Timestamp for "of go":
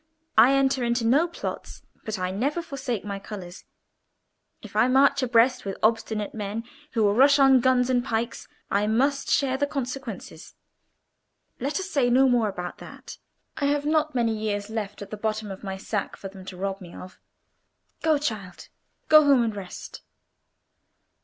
16.95-18.17